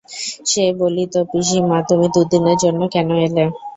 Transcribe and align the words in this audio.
সে 0.45 0.63
বলিত, 0.79 1.13
পিসিমা, 1.31 1.77
তুমি 1.89 2.07
দুদিনের 2.15 2.57
জন্যে 2.63 2.85
কেন 2.93 3.09
এলে! 3.25 3.45